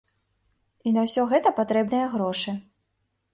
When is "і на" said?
0.87-1.03